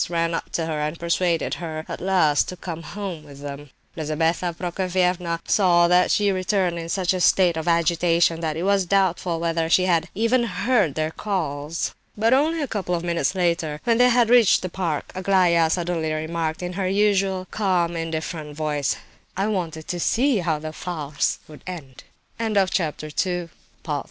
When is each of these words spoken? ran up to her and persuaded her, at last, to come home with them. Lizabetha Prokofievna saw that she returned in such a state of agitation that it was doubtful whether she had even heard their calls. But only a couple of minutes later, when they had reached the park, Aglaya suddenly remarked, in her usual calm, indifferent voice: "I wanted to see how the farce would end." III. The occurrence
ran 0.09 0.33
up 0.33 0.49
to 0.51 0.65
her 0.65 0.79
and 0.79 0.97
persuaded 0.99 1.53
her, 1.55 1.85
at 1.87 2.01
last, 2.01 2.49
to 2.49 2.57
come 2.57 2.81
home 2.81 3.23
with 3.23 3.39
them. 3.41 3.69
Lizabetha 3.95 4.51
Prokofievna 4.51 5.39
saw 5.47 5.87
that 5.87 6.09
she 6.09 6.31
returned 6.31 6.79
in 6.79 6.89
such 6.89 7.13
a 7.13 7.21
state 7.21 7.55
of 7.55 7.67
agitation 7.67 8.39
that 8.39 8.57
it 8.57 8.63
was 8.63 8.85
doubtful 8.87 9.39
whether 9.39 9.69
she 9.69 9.83
had 9.85 10.09
even 10.15 10.45
heard 10.45 10.95
their 10.95 11.11
calls. 11.11 11.93
But 12.17 12.33
only 12.33 12.61
a 12.63 12.67
couple 12.67 12.95
of 12.95 13.03
minutes 13.03 13.35
later, 13.35 13.79
when 13.83 13.99
they 13.99 14.09
had 14.09 14.29
reached 14.31 14.63
the 14.63 14.69
park, 14.69 15.11
Aglaya 15.13 15.69
suddenly 15.69 16.11
remarked, 16.11 16.63
in 16.63 16.73
her 16.73 16.87
usual 16.87 17.47
calm, 17.51 17.95
indifferent 17.95 18.55
voice: 18.57 18.95
"I 19.37 19.45
wanted 19.49 19.87
to 19.89 19.99
see 19.99 20.39
how 20.39 20.57
the 20.57 20.73
farce 20.73 21.37
would 21.47 21.61
end." 21.67 22.05
III. 22.39 22.53
The 22.55 23.49
occurrence 23.85 23.99